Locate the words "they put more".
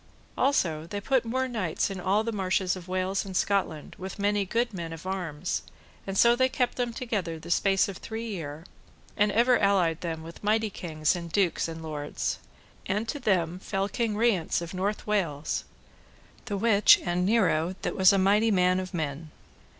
0.87-1.47